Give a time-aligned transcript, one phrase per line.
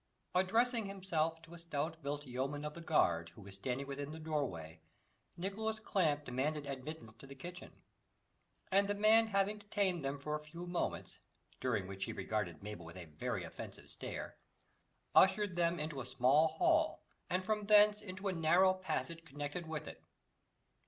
[0.33, 4.17] Addressing himself to a stout built yeoman of the guard, who was standing within the
[4.19, 4.81] doorway,
[5.37, 7.83] Nicholas Clamp demanded admittance to the kitchen,
[8.71, 11.19] and the man having detained them for a few moments,
[11.59, 14.37] during which he regarded Mabel with a very offensive stare,
[15.13, 19.85] ushered them into a small hall, and from thence into a narrow passage connected with
[19.87, 20.03] it.